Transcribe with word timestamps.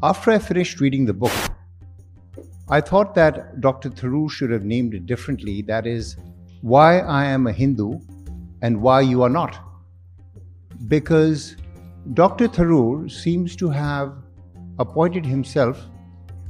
After 0.00 0.30
I 0.30 0.38
finished 0.38 0.80
reading 0.80 1.06
the 1.06 1.12
book, 1.12 1.32
I 2.68 2.80
thought 2.80 3.16
that 3.16 3.60
Dr. 3.60 3.90
Tharoor 3.90 4.30
should 4.30 4.50
have 4.52 4.62
named 4.62 4.94
it 4.94 5.06
differently. 5.06 5.60
That 5.62 5.88
is, 5.88 6.16
Why 6.60 7.00
I 7.00 7.24
Am 7.24 7.48
a 7.48 7.52
Hindu 7.52 7.98
and 8.62 8.80
Why 8.80 9.00
You 9.00 9.24
Are 9.24 9.28
Not. 9.28 9.58
Because 10.86 11.56
Dr. 12.14 12.46
Tharoor 12.46 13.10
seems 13.10 13.56
to 13.56 13.70
have 13.70 14.14
appointed 14.78 15.26
himself 15.26 15.84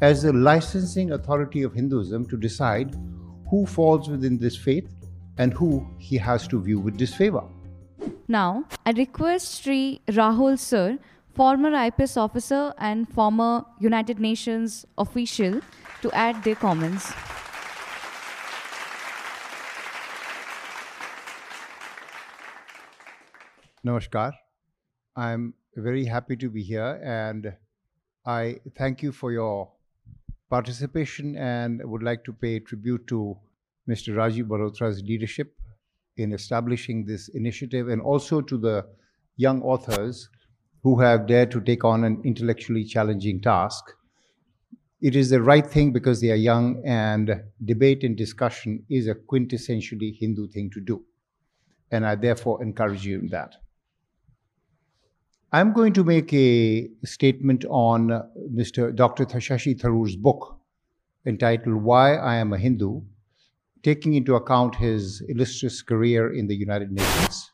as 0.02 0.24
the 0.24 0.32
licensing 0.34 1.12
authority 1.12 1.62
of 1.62 1.72
Hinduism 1.72 2.28
to 2.28 2.36
decide 2.36 2.94
who 3.48 3.64
falls 3.64 4.10
within 4.10 4.36
this 4.36 4.56
faith 4.56 4.92
and 5.38 5.54
who 5.54 5.88
he 5.96 6.18
has 6.18 6.46
to 6.48 6.60
view 6.60 6.80
with 6.80 6.98
disfavor. 6.98 7.44
Now, 8.28 8.64
I 8.84 8.90
request 8.90 9.62
Sri 9.62 10.02
Rahul 10.06 10.58
Sur, 10.58 10.98
former 11.38 11.70
IPS 11.86 12.16
officer 12.16 12.74
and 12.78 13.08
former 13.08 13.64
United 13.78 14.18
Nations 14.18 14.84
official, 14.98 15.60
to 16.02 16.10
add 16.10 16.42
their 16.42 16.56
comments. 16.56 17.12
Namaskar. 23.86 24.32
I'm 25.14 25.54
very 25.76 26.04
happy 26.04 26.36
to 26.36 26.50
be 26.50 26.64
here 26.64 27.00
and 27.04 27.54
I 28.26 28.56
thank 28.76 29.04
you 29.04 29.12
for 29.12 29.30
your 29.30 29.70
participation 30.50 31.36
and 31.36 31.80
would 31.84 32.02
like 32.02 32.24
to 32.24 32.32
pay 32.32 32.58
tribute 32.58 33.06
to 33.06 33.36
Mr. 33.88 34.12
Rajiv 34.16 34.48
Malhotra's 34.48 35.04
leadership 35.04 35.54
in 36.16 36.32
establishing 36.32 37.04
this 37.04 37.28
initiative 37.28 37.88
and 37.88 38.02
also 38.02 38.40
to 38.40 38.58
the 38.58 38.84
young 39.36 39.62
authors 39.62 40.28
who 40.82 41.00
have 41.00 41.26
dared 41.26 41.50
to 41.50 41.60
take 41.60 41.84
on 41.84 42.04
an 42.04 42.20
intellectually 42.24 42.84
challenging 42.84 43.40
task. 43.40 43.84
It 45.00 45.14
is 45.14 45.30
the 45.30 45.42
right 45.42 45.66
thing 45.66 45.92
because 45.92 46.20
they 46.20 46.30
are 46.30 46.36
young 46.36 46.82
and 46.84 47.42
debate 47.64 48.02
and 48.02 48.16
discussion 48.16 48.84
is 48.90 49.06
a 49.06 49.14
quintessentially 49.14 50.16
Hindu 50.18 50.48
thing 50.48 50.70
to 50.74 50.80
do. 50.80 51.04
And 51.90 52.04
I 52.04 52.16
therefore 52.16 52.62
encourage 52.62 53.06
you 53.06 53.18
in 53.18 53.28
that. 53.28 53.54
I'm 55.50 55.72
going 55.72 55.94
to 55.94 56.04
make 56.04 56.32
a 56.34 56.88
statement 57.04 57.64
on 57.70 58.08
Mr. 58.54 58.94
Dr. 58.94 59.24
Shashi 59.24 59.80
Tharoor's 59.80 60.14
book 60.14 60.58
entitled 61.24 61.76
Why 61.82 62.16
I 62.16 62.36
Am 62.36 62.52
a 62.52 62.58
Hindu, 62.58 63.00
taking 63.82 64.14
into 64.14 64.34
account 64.34 64.74
his 64.74 65.22
illustrious 65.28 65.80
career 65.80 66.34
in 66.34 66.48
the 66.48 66.54
United 66.56 66.92
Nations, 66.92 67.50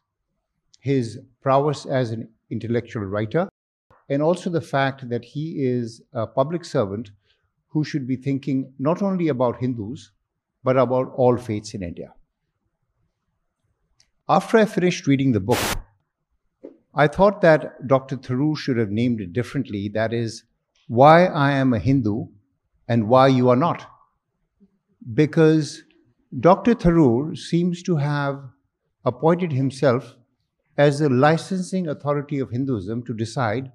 his 0.81 1.21
prowess 1.41 1.87
as 1.87 2.11
an 2.11 2.29
intellectual 2.55 3.05
writer, 3.05 3.49
and 4.09 4.23
also 4.23 4.51
the 4.51 4.69
fact 4.75 5.09
that 5.09 5.25
he 5.25 5.47
is 5.65 6.01
a 6.13 6.27
public 6.27 6.65
servant 6.65 7.11
who 7.69 7.85
should 7.85 8.07
be 8.07 8.17
thinking 8.17 8.73
not 8.79 9.03
only 9.03 9.29
about 9.29 9.61
Hindus, 9.61 10.11
but 10.63 10.77
about 10.77 11.13
all 11.17 11.37
faiths 11.37 11.75
in 11.75 11.83
India. 11.83 12.13
After 14.29 14.57
I 14.59 14.65
finished 14.65 15.07
reading 15.07 15.33
the 15.33 15.41
book, 15.41 15.59
I 16.95 17.09
thought 17.09 17.41
that 17.43 17.87
Dr. 17.87 18.17
Tharoor 18.17 18.57
should 18.57 18.79
have 18.79 18.91
named 18.91 19.21
it 19.21 19.33
differently. 19.33 19.89
That 19.89 20.13
is, 20.13 20.45
why 20.87 21.27
I 21.27 21.53
am 21.53 21.73
a 21.73 21.79
Hindu 21.79 22.27
and 22.89 23.09
why 23.09 23.27
you 23.29 23.49
are 23.49 23.57
not. 23.57 23.87
Because 25.13 25.83
Dr. 26.41 26.75
Tharoor 26.75 27.37
seems 27.37 27.83
to 27.83 27.97
have 27.97 28.43
appointed 29.05 29.53
himself 29.53 30.17
as 30.77 30.99
the 30.99 31.09
licensing 31.09 31.89
authority 31.89 32.39
of 32.39 32.51
Hinduism 32.51 33.05
to 33.05 33.15
decide 33.15 33.73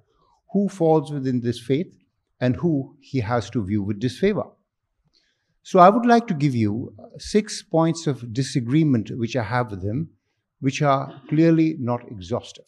who 0.52 0.68
falls 0.68 1.12
within 1.12 1.40
this 1.40 1.58
faith 1.58 1.96
and 2.40 2.56
who 2.56 2.96
he 3.00 3.20
has 3.20 3.50
to 3.50 3.64
view 3.64 3.82
with 3.82 4.00
disfavor. 4.00 4.44
So 5.62 5.78
I 5.78 5.88
would 5.88 6.06
like 6.06 6.26
to 6.28 6.34
give 6.34 6.54
you 6.54 6.94
six 7.18 7.62
points 7.62 8.06
of 8.06 8.32
disagreement 8.32 9.10
which 9.16 9.36
I 9.36 9.42
have 9.42 9.70
with 9.70 9.84
him, 9.84 10.10
which 10.60 10.82
are 10.82 11.22
clearly 11.28 11.76
not 11.78 12.10
exhaustive. 12.10 12.64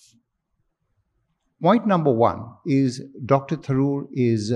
Point 1.63 1.87
number 1.87 2.13
one 2.13 2.45
is 2.67 3.03
Dr. 3.25 3.57
Tharoor 3.57 4.09
is 4.13 4.53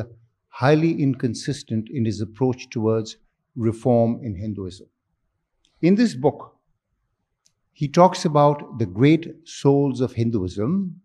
highly 0.48 1.00
inconsistent 1.00 1.88
in 1.90 2.04
his 2.04 2.20
approach 2.20 2.68
towards 2.70 3.16
reform 3.54 4.20
in 4.22 4.34
Hinduism. 4.36 4.88
In 5.82 5.94
this 5.94 6.14
book, 6.14 6.55
he 7.76 7.88
talks 7.88 8.24
about 8.24 8.78
the 8.78 8.86
great 8.86 9.26
souls 9.44 10.00
of 10.00 10.12
Hinduism 10.12 10.98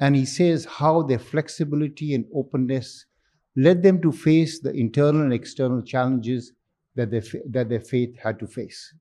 and 0.00 0.16
he 0.16 0.24
says 0.24 0.64
how 0.64 1.02
their 1.02 1.18
flexibility 1.18 2.12
and 2.14 2.24
openness 2.34 3.06
led 3.54 3.82
them 3.82 4.00
to 4.02 4.10
face 4.10 4.58
the 4.58 4.72
internal 4.72 5.22
and 5.22 5.32
external 5.32 5.82
challenges 5.82 6.52
that 6.96 7.10
their, 7.12 7.22
that 7.48 7.68
their 7.68 7.80
faith 7.80 8.18
had 8.18 8.40
to 8.40 8.46
face. 8.48 8.92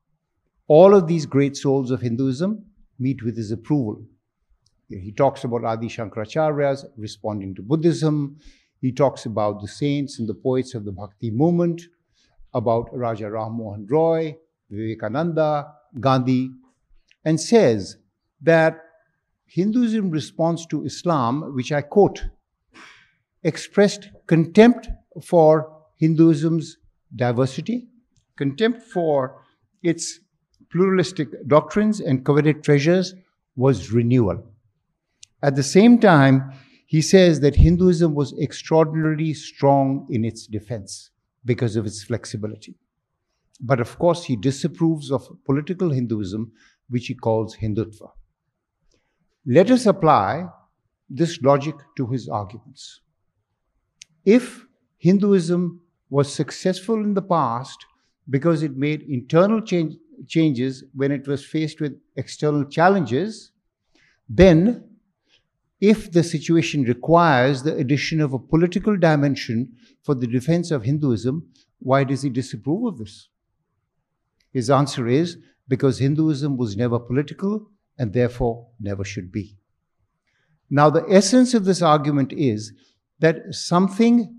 All 0.67 0.94
of 0.94 1.07
these 1.07 1.25
great 1.25 1.57
souls 1.57 1.89
of 1.89 2.01
Hinduism 2.01 2.63
meet 3.00 3.23
with 3.23 3.35
his 3.35 3.51
approval 3.51 4.03
he 5.00 5.12
talks 5.12 5.44
about 5.44 5.63
Adi 5.63 5.88
Shankaracharya's 5.88 6.85
responding 6.97 7.56
to 7.56 7.62
Buddhism. 7.62 8.38
He 8.81 8.91
talks 8.91 9.25
about 9.25 9.62
the 9.62 9.68
saints 9.68 10.19
and 10.19 10.28
the 10.28 10.33
poets 10.33 10.73
of 10.75 10.85
the 10.85 10.91
Bhakti 10.91 11.31
movement, 11.31 11.81
about 12.53 12.89
Raja 12.91 13.29
Ram 13.31 13.53
Mohan 13.53 13.88
Roy, 13.89 14.35
Vivekananda, 14.69 15.72
Gandhi, 16.00 16.51
and 17.25 17.39
says 17.39 17.97
that 18.41 18.79
Hinduism 19.45 20.09
response 20.09 20.65
to 20.67 20.85
Islam, 20.85 21.53
which 21.55 21.71
I 21.71 21.81
quote, 21.81 22.25
expressed 23.43 24.09
contempt 24.27 24.89
for 25.23 25.83
Hinduism's 25.97 26.77
diversity, 27.15 27.87
contempt 28.37 28.81
for 28.81 29.41
its 29.83 30.19
pluralistic 30.71 31.27
doctrines 31.47 31.99
and 31.99 32.25
coveted 32.25 32.63
treasures 32.63 33.13
was 33.55 33.91
renewal. 33.91 34.43
At 35.43 35.55
the 35.55 35.63
same 35.63 35.99
time, 35.99 36.53
he 36.85 37.01
says 37.01 37.39
that 37.41 37.55
Hinduism 37.55 38.13
was 38.15 38.33
extraordinarily 38.39 39.33
strong 39.33 40.07
in 40.09 40.23
its 40.23 40.47
defense 40.47 41.09
because 41.43 41.75
of 41.75 41.85
its 41.85 42.03
flexibility. 42.03 42.75
But 43.59 43.79
of 43.79 43.97
course, 43.97 44.25
he 44.25 44.35
disapproves 44.35 45.11
of 45.11 45.27
political 45.45 45.91
Hinduism, 45.91 46.51
which 46.91 47.07
he 47.07 47.16
calls 47.16 47.56
Hindutva. 47.56 48.12
Let 49.46 49.72
us 49.72 49.88
apply 49.88 50.46
this 51.09 51.41
logic 51.41 51.75
to 51.97 52.07
his 52.07 52.29
arguments. 52.29 53.02
If 54.24 54.66
Hinduism 55.00 55.81
was 56.09 56.31
successful 56.31 56.96
in 57.03 57.16
the 57.16 57.22
past 57.22 57.85
because 58.30 58.62
it 58.62 58.78
made 58.78 59.01
internal 59.03 59.62
change, 59.62 59.96
changes 60.28 60.84
when 60.94 61.12
it 61.12 61.28
was 61.28 61.44
faced 61.44 61.81
with 61.81 62.00
external 62.16 62.66
challenges, 62.66 63.51
then 64.30 64.84
if 65.80 66.12
the 66.12 66.24
situation 66.24 66.84
requires 66.84 67.63
the 67.63 67.75
addition 67.75 68.22
of 68.22 68.34
a 68.34 68.40
political 68.40 68.96
dimension 68.96 69.74
for 70.03 70.13
the 70.13 70.28
defense 70.28 70.69
of 70.69 70.84
Hinduism, 70.84 71.47
why 71.80 72.03
does 72.03 72.22
he 72.22 72.30
disapprove 72.30 72.85
of 72.85 72.97
this? 73.00 73.30
His 74.53 74.69
answer 74.69 75.07
is 75.07 75.38
because 75.71 75.99
Hinduism 75.99 76.57
was 76.57 76.75
never 76.75 76.99
political 76.99 77.71
and 77.97 78.11
therefore 78.11 78.67
never 78.81 79.05
should 79.05 79.31
be. 79.31 79.57
Now, 80.69 80.89
the 80.89 81.05
essence 81.09 81.53
of 81.53 81.63
this 81.63 81.81
argument 81.81 82.33
is 82.33 82.73
that 83.19 83.37
something 83.51 84.35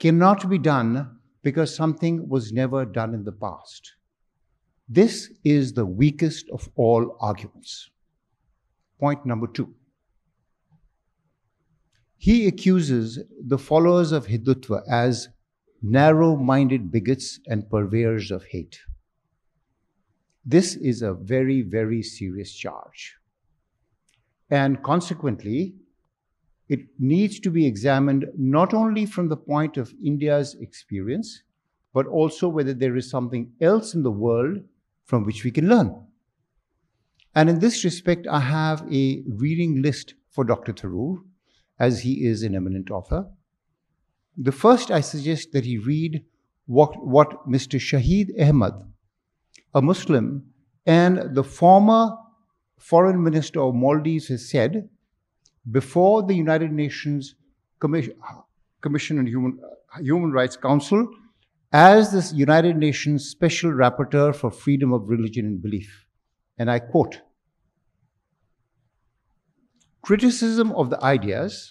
cannot 0.00 0.50
be 0.50 0.58
done 0.58 1.18
because 1.44 1.72
something 1.72 2.28
was 2.28 2.52
never 2.52 2.84
done 2.84 3.14
in 3.14 3.22
the 3.22 3.30
past. 3.30 3.92
This 4.88 5.30
is 5.44 5.74
the 5.74 5.86
weakest 5.86 6.50
of 6.50 6.68
all 6.74 7.16
arguments. 7.20 7.88
Point 8.98 9.24
number 9.24 9.46
two. 9.46 9.72
He 12.16 12.48
accuses 12.48 13.22
the 13.40 13.58
followers 13.58 14.10
of 14.10 14.26
Hindutva 14.26 14.82
as 14.90 15.28
narrow 15.80 16.34
minded 16.34 16.90
bigots 16.90 17.38
and 17.46 17.70
purveyors 17.70 18.32
of 18.32 18.46
hate. 18.46 18.80
This 20.44 20.74
is 20.76 21.02
a 21.02 21.14
very, 21.14 21.62
very 21.62 22.02
serious 22.02 22.52
charge. 22.52 23.16
And 24.50 24.82
consequently, 24.82 25.74
it 26.68 26.80
needs 26.98 27.38
to 27.40 27.50
be 27.50 27.66
examined 27.66 28.26
not 28.36 28.74
only 28.74 29.06
from 29.06 29.28
the 29.28 29.36
point 29.36 29.76
of 29.76 29.94
India's 30.04 30.56
experience, 30.60 31.42
but 31.92 32.06
also 32.06 32.48
whether 32.48 32.74
there 32.74 32.96
is 32.96 33.10
something 33.10 33.52
else 33.60 33.94
in 33.94 34.02
the 34.02 34.10
world 34.10 34.58
from 35.04 35.24
which 35.24 35.44
we 35.44 35.50
can 35.50 35.68
learn. 35.68 36.06
And 37.34 37.48
in 37.48 37.58
this 37.60 37.84
respect, 37.84 38.26
I 38.26 38.40
have 38.40 38.82
a 38.92 39.22
reading 39.26 39.82
list 39.82 40.14
for 40.30 40.44
Dr. 40.44 40.72
Tharoor 40.72 41.18
as 41.78 42.00
he 42.00 42.26
is 42.26 42.42
an 42.42 42.54
eminent 42.54 42.90
author. 42.90 43.26
The 44.36 44.52
first, 44.52 44.90
I 44.90 45.00
suggest 45.00 45.52
that 45.52 45.64
he 45.64 45.78
read 45.78 46.24
what, 46.66 47.04
what 47.04 47.48
Mr. 47.48 47.78
Shahid 47.78 48.28
Ahmad, 48.40 48.91
a 49.74 49.82
Muslim 49.82 50.44
and 50.86 51.34
the 51.34 51.44
former 51.44 52.16
foreign 52.78 53.22
minister 53.22 53.60
of 53.60 53.74
Maldives, 53.74 54.28
has 54.28 54.50
said 54.50 54.88
before 55.70 56.22
the 56.24 56.34
United 56.34 56.72
Nations 56.72 57.36
Commission, 57.78 58.14
Commission 58.80 59.18
on 59.18 59.26
Human, 59.26 59.60
Human 60.00 60.32
Rights 60.32 60.56
Council 60.56 61.08
as 61.72 62.10
the 62.12 62.36
United 62.36 62.76
Nations 62.76 63.28
Special 63.28 63.70
Rapporteur 63.70 64.34
for 64.34 64.50
Freedom 64.50 64.92
of 64.92 65.08
Religion 65.08 65.46
and 65.46 65.62
Belief. 65.62 66.06
And 66.58 66.70
I 66.70 66.80
quote 66.80 67.20
Criticism 70.02 70.72
of 70.72 70.90
the 70.90 71.02
ideas, 71.02 71.70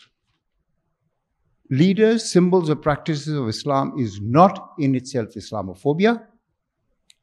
leaders, 1.70 2.32
symbols, 2.32 2.70
or 2.70 2.78
practices 2.78 3.36
of 3.36 3.50
Islam 3.50 3.94
is 4.00 4.22
not 4.22 4.72
in 4.80 4.96
itself 4.96 5.30
Islamophobia, 5.36 6.26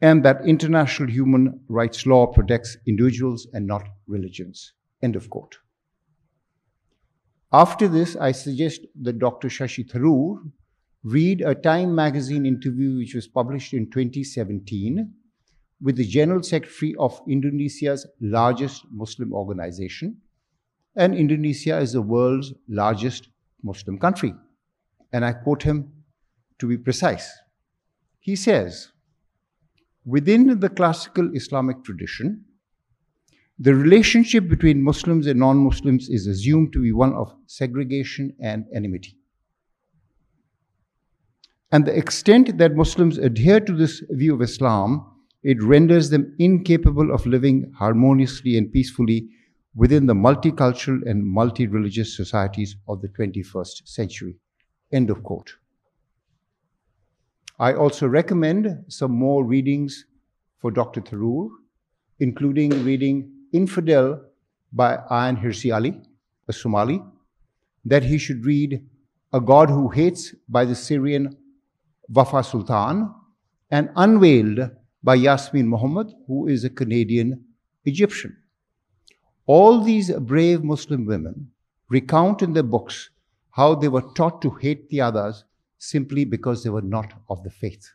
and 0.01 0.25
that 0.25 0.45
international 0.47 1.09
human 1.09 1.61
rights 1.69 2.07
law 2.07 2.27
protects 2.27 2.77
individuals 2.87 3.49
and 3.53 3.67
not 3.67 3.83
religions. 4.07 4.73
End 5.03 5.17
of 5.17 5.29
quote. 5.31 5.59
After 7.53 7.89
this, 7.89 8.15
I 8.17 8.33
suggest 8.33 8.83
that 9.03 9.19
Dr. 9.19 9.49
Shashi 9.49 9.89
Tharoor 9.91 10.39
read 11.03 11.41
a 11.41 11.55
Time 11.55 11.95
magazine 11.95 12.45
interview 12.45 12.99
which 12.99 13.15
was 13.15 13.27
published 13.27 13.73
in 13.73 13.91
2017 13.91 15.13
with 15.81 15.97
the 15.97 16.05
General 16.05 16.43
Secretary 16.43 16.95
of 16.99 17.21
Indonesia's 17.29 18.07
largest 18.21 18.85
Muslim 18.91 19.33
organization. 19.33 20.19
And 20.97 21.15
Indonesia 21.15 21.79
is 21.79 21.93
the 21.93 22.03
world's 22.03 22.53
largest 22.69 23.29
Muslim 23.63 23.99
country. 23.99 24.35
And 25.13 25.25
I 25.25 25.33
quote 25.33 25.63
him 25.63 25.93
to 26.59 26.67
be 26.67 26.77
precise. 26.77 27.33
He 28.19 28.37
says, 28.37 28.91
Within 30.09 30.59
the 30.59 30.71
classical 30.71 31.31
Islamic 31.35 31.85
tradition, 31.85 32.43
the 33.59 33.75
relationship 33.75 34.49
between 34.49 34.81
Muslims 34.83 35.27
and 35.27 35.39
non 35.39 35.59
Muslims 35.59 36.09
is 36.09 36.27
assumed 36.27 36.73
to 36.73 36.81
be 36.81 36.93
one 36.93 37.13
of 37.13 37.35
segregation 37.47 38.35
and 38.41 38.65
enmity. 38.75 39.19
And 41.71 41.85
the 41.85 41.95
extent 41.95 42.57
that 42.57 42.75
Muslims 42.75 43.19
adhere 43.19 43.61
to 43.61 43.77
this 43.77 44.03
view 44.09 44.33
of 44.33 44.41
Islam, 44.41 45.05
it 45.43 45.63
renders 45.63 46.09
them 46.09 46.35
incapable 46.39 47.13
of 47.13 47.27
living 47.27 47.71
harmoniously 47.77 48.57
and 48.57 48.73
peacefully 48.73 49.29
within 49.75 50.07
the 50.07 50.15
multicultural 50.15 51.03
and 51.07 51.23
multi 51.23 51.67
religious 51.67 52.17
societies 52.17 52.77
of 52.89 53.03
the 53.03 53.09
21st 53.09 53.87
century. 53.87 54.37
End 54.91 55.11
of 55.11 55.23
quote. 55.23 55.57
I 57.61 57.73
also 57.73 58.07
recommend 58.07 58.85
some 58.87 59.11
more 59.11 59.45
readings 59.45 60.05
for 60.59 60.71
Dr. 60.71 61.01
Tharoor, 61.01 61.49
including 62.21 62.85
reading 62.85 63.33
Infidel 63.53 64.21
by 64.73 64.99
Ayaan 65.11 65.43
Hirsi 65.43 65.75
Ali, 65.75 66.01
a 66.47 66.53
Somali, 66.53 67.03
that 67.85 68.05
he 68.05 68.17
should 68.17 68.45
read 68.45 68.87
A 69.33 69.41
God 69.41 69.71
Who 69.71 69.89
Hates 69.89 70.35
by 70.49 70.65
the 70.65 70.77
Syrian 70.77 71.37
Wafa 72.09 72.45
Sultan, 72.45 73.13
and 73.71 73.91
Unveiled 73.97 74.71
by 75.03 75.17
Yasmine 75.17 75.67
Mohammed, 75.67 76.13
who 76.29 76.47
is 76.47 76.65
a 76.65 76.71
Canadian 76.71 77.45
Egyptian. 77.85 78.37
All 79.47 79.81
these 79.81 80.13
brave 80.13 80.63
Muslim 80.63 81.07
women 81.07 81.51
recount 81.89 82.41
in 82.41 82.53
their 82.53 82.63
books 82.63 83.11
how 83.51 83.75
they 83.75 83.89
were 83.89 84.09
taught 84.15 84.41
to 84.43 84.51
hate 84.51 84.89
the 84.91 85.01
others 85.01 85.45
simply 85.79 86.25
because 86.25 86.63
they 86.63 86.71
were 86.71 86.83
not 86.83 87.13
of 87.29 87.43
the 87.45 87.51
faith. 87.51 87.91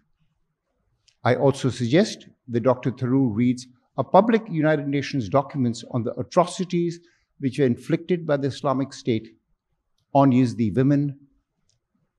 I 1.23 1.35
also 1.35 1.69
suggest 1.69 2.27
that 2.49 2.63
Dr. 2.63 2.91
Tharoor 2.91 3.33
reads 3.33 3.67
a 3.97 4.03
public 4.03 4.43
United 4.49 4.87
Nations 4.87 5.29
documents 5.29 5.83
on 5.91 6.03
the 6.03 6.13
atrocities 6.19 6.99
which 7.39 7.59
were 7.59 7.65
inflicted 7.65 8.25
by 8.25 8.37
the 8.37 8.47
Islamic 8.47 8.93
State 8.93 9.35
on 10.13 10.31
Yazidi 10.31 10.75
women 10.75 11.17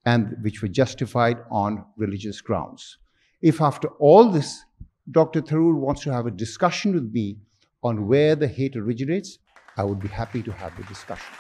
and 0.07 0.37
which 0.43 0.63
were 0.63 0.69
justified 0.69 1.39
on 1.51 1.85
religious 1.97 2.41
grounds. 2.41 2.99
If 3.43 3.61
after 3.61 3.89
all 3.99 4.31
this, 4.31 4.65
Dr. 5.11 5.43
Tharoor 5.43 5.75
wants 5.75 6.03
to 6.03 6.13
have 6.13 6.27
a 6.27 6.31
discussion 6.31 6.95
with 6.95 7.13
me 7.13 7.39
on 7.83 8.07
where 8.07 8.35
the 8.35 8.49
hate 8.49 8.77
originates, 8.77 9.39
I 9.77 9.85
would 9.85 10.01
be 10.01 10.09
happy 10.09 10.43
to 10.43 10.53
have 10.53 10.77
the 10.77 10.85
discussion. 10.85 11.35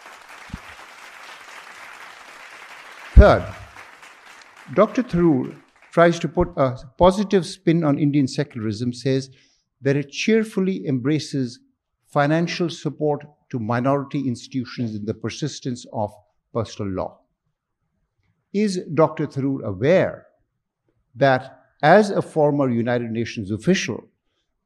Third, 3.14 3.54
Dr. 4.72 5.02
Tharoor 5.02 5.54
tries 5.92 6.18
to 6.20 6.28
put 6.28 6.48
a 6.56 6.78
positive 6.96 7.44
spin 7.44 7.84
on 7.84 7.98
Indian 7.98 8.26
secularism, 8.26 8.94
says 8.94 9.30
that 9.82 9.94
it 9.94 10.10
cheerfully 10.10 10.86
embraces 10.86 11.60
financial 12.06 12.70
support 12.70 13.26
to 13.50 13.58
minority 13.58 14.26
institutions 14.26 14.94
in 14.94 15.04
the 15.04 15.12
persistence 15.12 15.84
of 15.92 16.10
personal 16.54 16.90
law. 16.90 17.20
Is 18.54 18.80
Dr. 18.94 19.26
Tharoor 19.26 19.64
aware 19.64 20.26
that 21.14 21.60
as 21.82 22.10
a 22.10 22.22
former 22.22 22.70
United 22.70 23.10
Nations 23.10 23.50
official, 23.50 24.02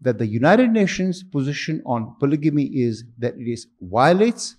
that 0.00 0.19
the 0.19 0.27
United 0.27 0.71
Nations 0.71 1.25
position 1.25 1.83
on 1.85 2.15
polygamy 2.21 2.67
is 2.67 3.03
that 3.19 3.35
it 3.35 3.50
is 3.50 3.67
violates 3.81 4.55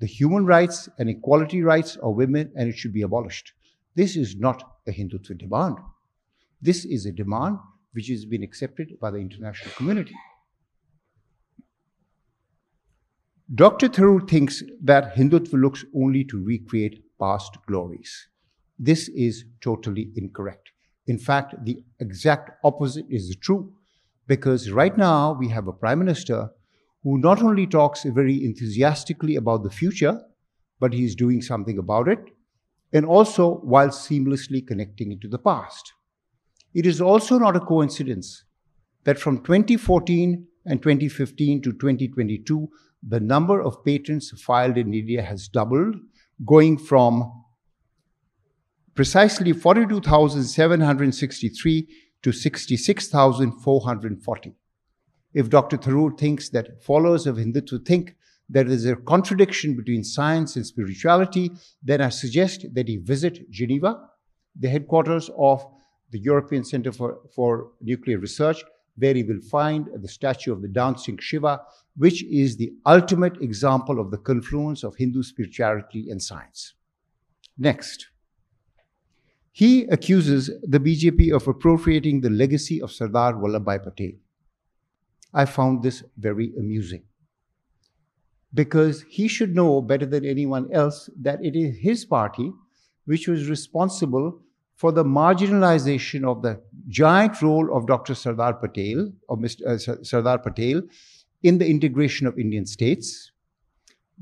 the 0.00 0.06
human 0.06 0.44
rights 0.44 0.88
and 0.98 1.08
equality 1.08 1.62
rights 1.62 1.94
of 1.96 2.16
women 2.16 2.50
and 2.56 2.68
it 2.68 2.76
should 2.76 2.92
be 2.92 3.02
abolished. 3.02 3.52
This 3.94 4.16
is 4.16 4.36
not 4.36 4.62
a 4.86 4.92
Hindutva 4.92 5.38
demand. 5.38 5.76
This 6.60 6.84
is 6.84 7.06
a 7.06 7.12
demand 7.12 7.58
which 7.92 8.08
has 8.08 8.24
been 8.24 8.42
accepted 8.42 8.98
by 9.00 9.10
the 9.10 9.18
international 9.18 9.72
community. 9.74 10.14
Dr. 13.54 13.88
Tharoor 13.88 14.26
thinks 14.26 14.62
that 14.82 15.14
Hindutva 15.14 15.60
looks 15.60 15.84
only 15.94 16.24
to 16.24 16.42
recreate 16.42 17.04
past 17.20 17.58
glories. 17.66 18.28
This 18.78 19.08
is 19.08 19.44
totally 19.60 20.10
incorrect. 20.16 20.70
In 21.06 21.18
fact, 21.18 21.54
the 21.64 21.82
exact 22.00 22.52
opposite 22.64 23.04
is 23.10 23.36
true 23.36 23.74
because 24.26 24.70
right 24.70 24.96
now 24.96 25.32
we 25.38 25.48
have 25.48 25.68
a 25.68 25.72
prime 25.72 25.98
minister 25.98 26.50
who 27.02 27.18
not 27.18 27.42
only 27.42 27.66
talks 27.66 28.04
very 28.04 28.42
enthusiastically 28.44 29.36
about 29.36 29.64
the 29.64 29.70
future, 29.70 30.20
but 30.80 30.94
he's 30.94 31.14
doing 31.14 31.42
something 31.42 31.76
about 31.76 32.08
it, 32.08 32.20
and 32.92 33.06
also 33.06 33.54
while 33.62 33.88
seamlessly 33.88 34.66
connecting 34.66 35.12
it 35.12 35.20
to 35.20 35.28
the 35.28 35.38
past. 35.38 35.92
It 36.74 36.86
is 36.86 37.00
also 37.00 37.38
not 37.38 37.56
a 37.56 37.60
coincidence 37.60 38.44
that 39.04 39.18
from 39.18 39.42
2014 39.42 40.46
and 40.64 40.82
2015 40.82 41.62
to 41.62 41.72
2022, 41.72 42.68
the 43.06 43.20
number 43.20 43.60
of 43.60 43.84
patents 43.84 44.30
filed 44.40 44.78
in 44.78 44.94
India 44.94 45.22
has 45.22 45.48
doubled, 45.48 45.96
going 46.46 46.78
from 46.78 47.30
precisely 48.94 49.52
42,763 49.52 51.88
to 52.22 52.32
66,440. 52.32 54.54
If 55.34 55.48
Dr. 55.48 55.78
Tharoor 55.78 56.16
thinks 56.16 56.50
that 56.50 56.80
followers 56.82 57.26
of 57.26 57.36
Hindutva 57.36 57.84
think 57.84 58.14
there 58.48 58.66
is 58.66 58.84
a 58.84 58.96
contradiction 58.96 59.76
between 59.76 60.04
science 60.04 60.56
and 60.56 60.66
spirituality, 60.66 61.50
then 61.82 62.00
I 62.00 62.10
suggest 62.10 62.66
that 62.74 62.88
he 62.88 62.96
visit 62.98 63.50
Geneva, 63.50 64.00
the 64.58 64.68
headquarters 64.68 65.30
of 65.38 65.64
the 66.10 66.18
European 66.18 66.64
Center 66.64 66.92
for, 66.92 67.20
for 67.34 67.70
Nuclear 67.80 68.18
Research, 68.18 68.62
where 68.96 69.14
he 69.14 69.22
will 69.22 69.40
find 69.40 69.88
the 69.94 70.08
statue 70.08 70.52
of 70.52 70.60
the 70.60 70.68
dancing 70.68 71.16
Shiva, 71.18 71.62
which 71.96 72.22
is 72.24 72.56
the 72.56 72.72
ultimate 72.84 73.40
example 73.40 73.98
of 73.98 74.10
the 74.10 74.18
confluence 74.18 74.84
of 74.84 74.96
Hindu 74.96 75.22
spirituality 75.22 76.10
and 76.10 76.22
science. 76.22 76.74
Next. 77.56 78.08
He 79.50 79.84
accuses 79.84 80.50
the 80.62 80.80
BJP 80.80 81.34
of 81.34 81.46
appropriating 81.48 82.20
the 82.20 82.30
legacy 82.30 82.80
of 82.80 82.92
Sardar 82.92 83.34
Vallabhbhai 83.34 83.82
Patel. 83.82 84.12
I 85.34 85.44
found 85.46 85.82
this 85.82 86.02
very 86.18 86.52
amusing 86.58 87.04
because 88.54 89.04
he 89.08 89.28
should 89.28 89.54
know 89.54 89.80
better 89.80 90.06
than 90.06 90.24
anyone 90.24 90.72
else 90.72 91.08
that 91.20 91.44
it 91.44 91.56
is 91.56 91.76
his 91.78 92.04
party 92.04 92.52
which 93.06 93.26
was 93.28 93.48
responsible 93.48 94.40
for 94.76 94.92
the 94.92 95.04
marginalization 95.04 96.24
of 96.24 96.42
the 96.42 96.60
giant 96.88 97.40
role 97.40 97.76
of 97.76 97.86
Dr. 97.86 98.14
Sardar 98.14 98.54
Patel, 98.54 99.12
of 99.28 99.38
Mr. 99.38 99.66
Uh, 99.66 100.02
Sardar 100.02 100.38
Patel, 100.38 100.82
in 101.42 101.58
the 101.58 101.68
integration 101.68 102.26
of 102.26 102.38
Indian 102.38 102.66
states 102.66 103.32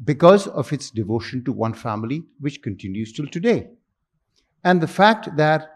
because 0.05 0.47
of 0.49 0.73
its 0.73 0.91
devotion 0.91 1.45
to 1.45 1.53
one 1.53 1.75
family, 1.75 2.23
which 2.41 2.63
continues 2.63 3.13
till 3.13 3.27
today. 3.27 3.69
And 4.65 4.81
the 4.81 4.89
fact 4.89 5.37
that 5.37 5.69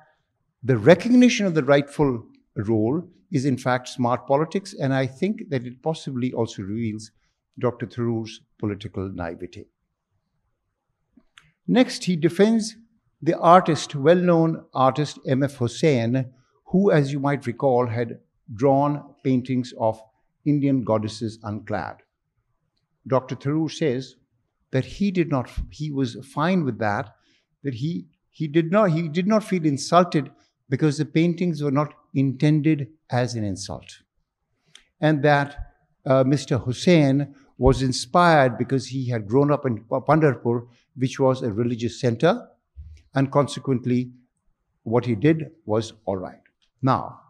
the 0.62 0.78
recognition 0.78 1.46
of 1.46 1.54
the 1.54 1.64
rightful 1.64 2.24
role 2.56 3.02
is 3.30 3.44
in 3.44 3.58
fact 3.58 3.88
smart 3.88 4.26
politics, 4.26 4.74
and 4.74 4.94
I 4.94 5.06
think 5.06 5.48
that 5.50 5.66
it 5.66 5.82
possibly 5.82 6.32
also 6.32 6.62
reveals 6.62 7.10
Dr. 7.58 7.86
Tharoor's 7.86 8.40
political 8.58 9.08
naivety. 9.08 9.66
Next, 11.66 12.04
he 12.04 12.16
defends 12.16 12.76
the 13.22 13.38
artist, 13.38 13.94
well 13.94 14.16
known 14.16 14.64
artist 14.74 15.18
M.F. 15.26 15.58
Husain, 15.58 16.32
who, 16.66 16.90
as 16.90 17.12
you 17.12 17.20
might 17.20 17.46
recall, 17.46 17.86
had 17.86 18.18
drawn 18.54 19.14
paintings 19.22 19.72
of 19.78 20.00
Indian 20.44 20.84
goddesses 20.84 21.38
unclad. 21.42 21.96
Dr. 23.06 23.36
Tharoor 23.36 23.70
says 23.70 24.16
that 24.72 24.84
he 24.84 25.10
did 25.10 25.30
not, 25.30 25.50
he 25.70 25.90
was 25.90 26.16
fine 26.26 26.64
with 26.64 26.78
that, 26.78 27.14
that 27.62 27.74
he, 27.74 28.06
he 28.34 28.48
did 28.48 28.72
not 28.72 28.90
he 28.90 29.08
did 29.08 29.26
not 29.28 29.44
feel 29.44 29.64
insulted 29.64 30.30
because 30.68 30.98
the 30.98 31.04
paintings 31.04 31.62
were 31.62 31.70
not 31.70 31.94
intended 32.14 32.88
as 33.10 33.34
an 33.34 33.44
insult 33.44 34.00
and 35.00 35.22
that 35.22 35.56
uh, 36.04 36.24
mr 36.24 36.62
Husain 36.64 37.32
was 37.58 37.82
inspired 37.82 38.58
because 38.58 38.86
he 38.86 39.08
had 39.08 39.26
grown 39.26 39.50
up 39.50 39.64
in 39.66 39.84
Pandharpur, 39.84 40.66
which 40.96 41.20
was 41.20 41.42
a 41.42 41.52
religious 41.52 42.00
center, 42.00 42.48
and 43.14 43.30
consequently, 43.30 44.10
what 44.82 45.04
he 45.04 45.14
did 45.14 45.50
was 45.64 45.92
all 46.04 46.16
right. 46.16 46.40
Now, 46.82 47.20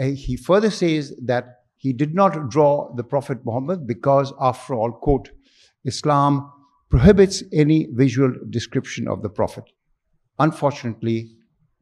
he 0.00 0.36
further 0.36 0.70
says 0.70 1.14
that 1.22 1.64
he 1.76 1.92
did 1.92 2.14
not 2.14 2.48
draw 2.48 2.94
the 2.94 3.04
Prophet 3.04 3.44
Muhammad 3.44 3.86
because, 3.86 4.32
after 4.40 4.74
all, 4.74 4.92
quote, 4.92 5.30
Islam 5.84 6.50
prohibits 6.88 7.42
any 7.52 7.88
visual 7.92 8.32
description 8.50 9.06
of 9.06 9.22
the 9.22 9.28
Prophet. 9.28 9.64
Unfortunately, 10.38 11.36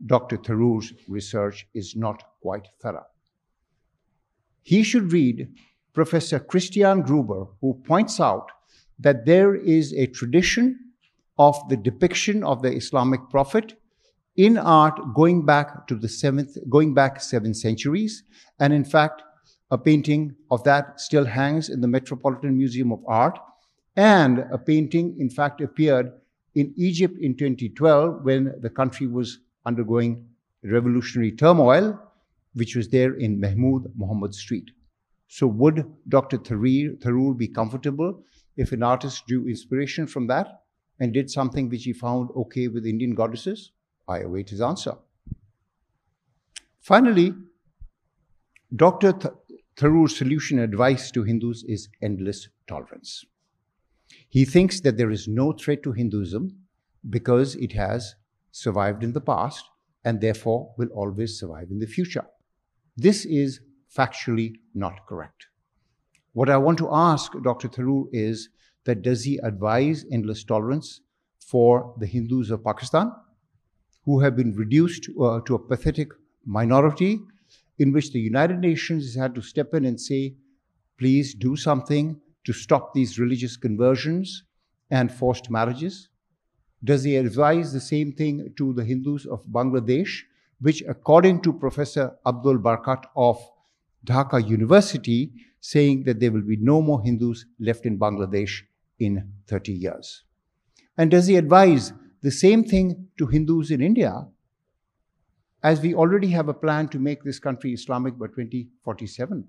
Dr. 0.05 0.37
Tharoor's 0.37 0.93
research 1.09 1.67
is 1.75 1.95
not 1.95 2.23
quite 2.43 2.69
thorough. 2.83 3.07
He 4.63 4.83
should 4.83 5.13
read 5.13 5.49
Professor 5.97 6.39
Christiane 6.39 7.01
Gruber, 7.01 7.47
who 7.63 7.81
points 7.87 8.21
out 8.21 8.51
that 8.99 9.25
there 9.25 9.55
is 9.55 9.95
a 9.95 10.07
tradition 10.07 10.79
of 11.39 11.57
the 11.71 11.77
depiction 11.77 12.45
of 12.45 12.61
the 12.61 12.71
Islamic 12.71 13.21
prophet 13.31 13.81
in 14.37 14.59
art 14.59 15.01
going 15.15 15.47
back 15.47 15.87
to 15.89 15.95
the 15.95 16.09
seventh, 16.09 16.59
going 16.69 16.93
back 16.93 17.23
seven 17.23 17.55
centuries. 17.55 18.25
And 18.61 18.75
in 18.75 18.85
fact, 18.85 19.23
a 19.71 19.79
painting 19.79 20.37
of 20.51 20.63
that 20.65 21.01
still 21.01 21.25
hangs 21.25 21.71
in 21.71 21.81
the 21.81 21.89
Metropolitan 21.89 22.59
Museum 22.59 22.93
of 22.93 23.03
Art. 23.07 23.39
And 23.97 24.41
a 24.53 24.59
painting, 24.59 25.17
in 25.19 25.31
fact, 25.31 25.63
appeared 25.63 26.13
in 26.55 26.75
Egypt 26.77 27.17
in 27.19 27.39
2012 27.39 28.23
when 28.23 28.55
the 28.61 28.69
country 28.69 29.07
was 29.07 29.39
undergoing 29.65 30.29
revolutionary 30.63 31.33
turmoil, 31.33 31.99
which 32.53 32.77
was 32.77 32.91
there 32.91 33.15
in 33.15 33.41
Mahmoud 33.41 33.93
Muhammad 33.97 34.35
Street. 34.35 34.71
So 35.29 35.47
would 35.47 35.85
Dr. 36.09 36.39
Tharoor 36.39 37.37
be 37.37 37.49
comfortable 37.49 38.23
if 38.57 38.73
an 38.73 38.83
artist 38.83 39.27
drew 39.27 39.49
inspiration 39.49 40.07
from 40.07 40.27
that 40.29 40.63
and 41.01 41.13
did 41.13 41.31
something 41.31 41.69
which 41.69 41.85
he 41.85 41.93
found 41.93 42.31
okay 42.37 42.69
with 42.69 42.87
Indian 42.87 43.15
goddesses? 43.15 43.73
I 44.09 44.21
await 44.21 44.51
his 44.51 44.61
answer. 44.61 44.95
Finally, 46.81 47.35
Dr. 48.75 49.13
Th- 49.13 49.35
Tharoor's 49.77 50.17
solution 50.17 50.59
advice 50.59 51.11
to 51.11 51.23
Hindus 51.23 51.65
is 51.65 51.89
endless 52.01 52.49
tolerance. 52.67 53.25
He 54.29 54.45
thinks 54.45 54.81
that 54.81 54.97
there 54.97 55.11
is 55.11 55.29
no 55.29 55.53
threat 55.53 55.83
to 55.83 55.93
Hinduism 55.93 56.57
because 57.11 57.57
it 57.57 57.73
has 57.73 58.15
survived 58.53 59.03
in 59.03 59.13
the 59.13 59.21
past 59.21 59.65
and 60.05 60.21
therefore 60.21 60.75
will 60.79 60.89
always 60.89 61.39
survive 61.39 61.71
in 61.71 61.79
the 61.79 61.87
future. 61.87 62.25
This 62.97 63.25
is 63.25 63.61
factually 63.95 64.55
not 64.75 65.07
correct. 65.07 65.47
What 66.33 66.51
I 66.51 66.57
want 66.57 66.79
to 66.79 66.89
ask 66.93 67.33
Dr. 67.43 67.69
Tharoor 67.69 68.09
is 68.13 68.51
that 68.85 69.03
does 69.03 69.25
he 69.25 69.39
advise 69.39 70.05
endless 70.11 70.45
tolerance 70.45 71.01
for 71.39 71.95
the 71.99 72.07
Hindus 72.07 72.51
of 72.51 72.65
Pakistan 72.65 73.13
who 74.05 74.21
have 74.21 74.37
been 74.37 74.55
reduced 74.55 75.09
uh, 75.21 75.41
to 75.41 75.55
a 75.55 75.59
pathetic 75.59 76.09
minority 76.45 77.21
in 77.79 77.93
which 77.93 78.13
the 78.13 78.21
United 78.21 78.59
Nations 78.61 79.05
has 79.05 79.15
had 79.15 79.35
to 79.35 79.43
step 79.43 79.75
in 79.75 79.85
and 79.85 80.01
say, 80.01 80.35
please 80.99 81.35
do 81.35 81.57
something 81.57 82.21
to 82.45 82.53
stop 82.53 82.95
these 82.95 83.19
religious 83.19 83.57
conversions 83.57 84.45
and 84.91 85.13
forced 85.13 85.51
marriages? 85.51 86.09
Does 86.85 87.03
he 87.03 87.17
advise 87.17 87.73
the 87.73 87.81
same 87.81 88.13
thing 88.13 88.53
to 88.57 88.73
the 88.73 88.85
Hindus 88.85 89.27
of 89.27 89.45
Bangladesh, 89.47 90.23
which, 90.61 90.83
according 90.89 91.43
to 91.43 91.53
Professor 91.53 92.17
Abdul 92.25 92.59
Barkat 92.59 93.05
of 93.17 93.39
Dhaka 94.07 94.47
University 94.49 95.33
saying 95.61 96.05
that 96.05 96.21
there 96.21 96.33
will 96.33 96.47
be 96.47 96.57
no 96.57 96.81
more 96.81 97.03
Hindus 97.03 97.45
left 97.59 97.87
in 97.87 97.99
Bangladesh 97.99 98.63
in 98.99 99.33
30 99.49 99.73
years. 99.73 100.23
And 100.97 101.11
does 101.11 101.27
he 101.27 101.37
advise 101.37 101.93
the 102.23 102.31
same 102.31 102.65
thing 102.65 103.09
to 103.19 103.27
Hindus 103.27 103.71
in 103.71 103.83
India, 103.83 104.27
as 105.63 105.81
we 105.81 105.95
already 105.95 106.29
have 106.29 106.49
a 106.49 106.55
plan 106.55 106.89
to 106.89 106.99
make 106.99 107.25
this 107.25 107.39
country 107.39 107.73
Islamic 107.73 108.19
by 108.19 108.27
2047? 108.27 109.45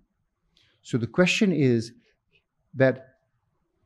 So 0.81 0.97
the 0.97 1.07
question 1.07 1.51
is 1.53 1.93
that 2.73 3.05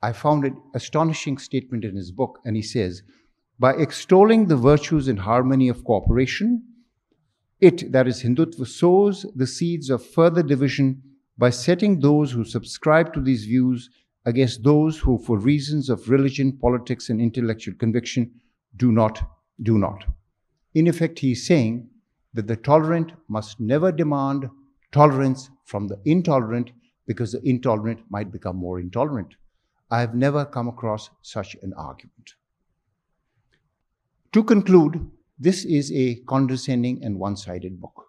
I 0.02 0.14
found 0.14 0.46
an 0.46 0.58
astonishing 0.74 1.38
statement 1.38 1.84
in 1.84 1.96
his 1.96 2.12
book, 2.12 2.40
and 2.46 2.56
he 2.56 2.62
says, 2.62 3.04
by 3.60 3.74
extolling 3.74 4.48
the 4.48 4.56
virtues 4.56 5.08
and 5.08 5.20
harmony 5.20 5.70
of 5.70 5.84
cooperation, 5.84 6.64
it, 7.62 7.92
that 7.92 8.08
is 8.08 8.24
Hindutva, 8.24 8.68
sows 8.68 9.26
the 9.36 9.48
seeds 9.48 9.90
of 9.90 10.04
further 10.06 10.42
division 10.42 11.02
by 11.38 11.52
setting 11.52 12.00
those 12.00 12.32
who 12.32 12.44
subscribe 12.44 13.14
to 13.14 13.22
these 13.22 13.46
views 13.46 13.90
against 14.26 14.64
those 14.64 14.98
who, 14.98 15.18
for 15.20 15.38
reasons 15.38 15.90
of 15.90 16.10
religion, 16.10 16.58
politics, 16.58 17.10
and 17.10 17.22
intellectual 17.22 17.76
conviction, 17.76 18.32
do 18.78 18.92
not, 18.92 19.24
do 19.62 19.78
not. 19.78 20.06
In 20.74 20.88
effect, 20.88 21.20
he 21.20 21.32
is 21.32 21.46
saying 21.46 21.90
that 22.34 22.48
the 22.48 22.56
tolerant 22.56 23.12
must 23.28 23.60
never 23.60 23.92
demand 23.92 24.50
tolerance 24.92 25.50
from 25.66 25.88
the 25.88 26.00
intolerant 26.06 26.72
because 27.06 27.32
the 27.32 27.48
intolerant 27.48 28.00
might 28.10 28.32
become 28.32 28.56
more 28.56 28.80
intolerant. 28.80 29.36
I 29.90 30.00
have 30.00 30.16
never 30.16 30.46
come 30.46 30.68
across 30.68 31.10
such 31.22 31.56
an 31.62 31.74
argument. 31.74 32.34
To 34.32 34.44
conclude, 34.44 35.12
this 35.42 35.66
is 35.66 35.92
a 35.92 36.16
condescending 36.28 37.04
and 37.04 37.18
one 37.18 37.36
sided 37.36 37.82
book. 37.82 38.06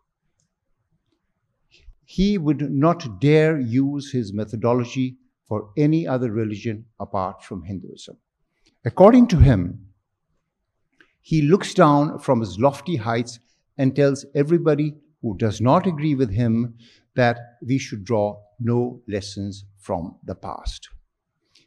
He 2.04 2.36
would 2.36 2.70
not 2.70 3.20
dare 3.22 3.58
use 3.58 4.12
his 4.12 4.34
methodology 4.34 5.16
for 5.48 5.70
any 5.78 6.06
other 6.06 6.30
religion 6.30 6.84
apart 7.00 7.42
from 7.42 7.62
Hinduism. 7.62 8.18
According 8.84 9.28
to 9.28 9.38
him, 9.38 9.86
he 11.22 11.40
looks 11.40 11.72
down 11.72 12.18
from 12.18 12.40
his 12.40 12.58
lofty 12.58 12.96
heights 12.96 13.38
and 13.78 13.96
tells 13.96 14.26
everybody 14.34 14.94
who 15.22 15.34
does 15.38 15.58
not 15.58 15.86
agree 15.86 16.14
with 16.14 16.30
him 16.30 16.74
that 17.14 17.38
we 17.66 17.78
should 17.78 18.04
draw 18.04 18.42
no 18.60 19.00
lessons 19.08 19.64
from 19.78 20.16
the 20.24 20.34
past. 20.34 20.90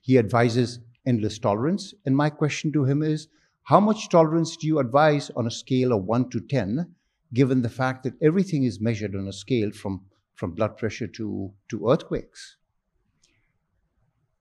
He 0.01 0.19
advises 0.19 0.79
endless 1.07 1.39
tolerance, 1.39 1.95
and 2.05 2.15
my 2.15 2.29
question 2.29 2.72
to 2.74 2.84
him 2.84 3.01
is 3.01 3.29
how 3.65 3.79
much 3.79 4.10
tolerance 4.10 4.55
do 4.55 4.67
you 4.67 4.77
advise 4.77 5.31
on 5.36 5.48
a 5.48 5.51
scale 5.51 5.91
of 5.91 6.03
1 6.03 6.29
to 6.29 6.39
10, 6.39 6.88
given 7.34 7.63
the 7.63 7.69
fact 7.69 8.03
that 8.03 8.13
everything 8.22 8.63
is 8.63 8.79
measured 8.79 9.15
on 9.15 9.27
a 9.27 9.34
scale 9.34 9.72
from, 9.72 10.01
from 10.36 10.51
blood 10.51 10.77
pressure 10.77 11.07
to, 11.07 11.51
to 11.69 11.89
earthquakes? 11.89 12.57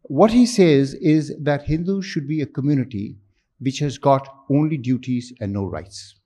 What 0.02 0.30
he 0.30 0.44
says 0.44 0.92
is 0.92 1.34
that 1.40 1.62
Hindus 1.62 2.04
should 2.04 2.28
be 2.28 2.42
a 2.42 2.46
community 2.46 3.16
which 3.60 3.78
has 3.78 3.96
got 3.96 4.28
only 4.50 4.76
duties 4.76 5.32
and 5.40 5.54
no 5.54 5.64
rights. 5.64 6.16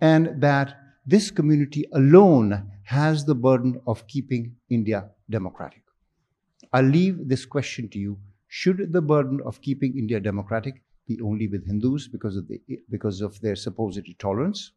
And 0.00 0.40
that 0.40 0.76
this 1.04 1.32
community 1.32 1.84
alone 1.92 2.70
has 2.84 3.24
the 3.24 3.34
burden 3.34 3.80
of 3.88 4.06
keeping 4.06 4.54
India 4.70 5.10
democratic. 5.28 5.82
I'll 6.72 6.84
leave 6.84 7.28
this 7.28 7.44
question 7.44 7.88
to 7.88 7.98
you. 7.98 8.18
Should 8.46 8.92
the 8.92 9.02
burden 9.02 9.40
of 9.44 9.60
keeping 9.60 9.98
India 9.98 10.20
democratic 10.20 10.83
be 11.06 11.20
only 11.20 11.48
with 11.48 11.66
Hindus 11.66 12.08
because 12.08 12.36
of, 12.36 12.48
the, 12.48 12.60
because 12.90 13.20
of 13.20 13.40
their 13.40 13.56
supposed 13.56 14.06
tolerance. 14.18 14.72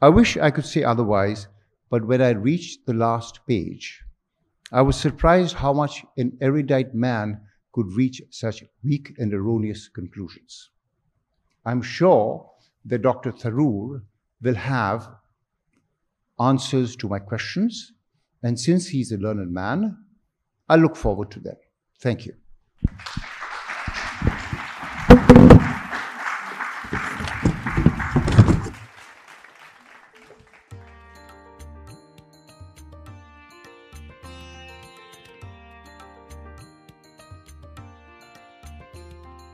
I 0.00 0.08
wish 0.08 0.36
I 0.36 0.50
could 0.50 0.64
say 0.64 0.82
otherwise, 0.82 1.48
but 1.90 2.06
when 2.06 2.22
I 2.22 2.30
reached 2.30 2.86
the 2.86 2.94
last 2.94 3.40
page, 3.46 4.02
I 4.72 4.82
was 4.82 4.96
surprised 4.96 5.56
how 5.56 5.72
much 5.72 6.04
an 6.16 6.36
erudite 6.40 6.94
man 6.94 7.40
could 7.72 7.86
reach 7.92 8.22
such 8.30 8.64
weak 8.84 9.14
and 9.18 9.32
erroneous 9.32 9.88
conclusions. 9.88 10.70
I'm 11.64 11.82
sure 11.82 12.50
that 12.84 13.02
Dr. 13.02 13.32
Tharoor 13.32 14.02
will 14.42 14.54
have 14.54 15.08
answers 16.38 16.96
to 16.96 17.08
my 17.08 17.18
questions, 17.18 17.92
and 18.42 18.58
since 18.58 18.88
he's 18.88 19.12
a 19.12 19.18
learned 19.18 19.52
man, 19.52 19.98
I 20.68 20.76
look 20.76 20.96
forward 20.96 21.30
to 21.32 21.40
them. 21.40 21.56
Thank 22.00 22.26
you. 22.26 22.34